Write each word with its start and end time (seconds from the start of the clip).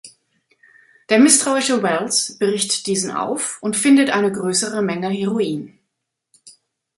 Der 1.09 1.19
misstrauische 1.19 1.83
Wells 1.83 2.39
bricht 2.39 2.87
diesen 2.87 3.11
auf 3.11 3.61
und 3.61 3.75
findet 3.77 4.09
eine 4.09 4.31
größere 4.31 4.81
Menge 4.81 5.09
Heroin. 5.11 5.77